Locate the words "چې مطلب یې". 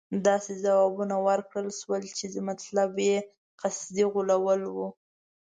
2.17-3.17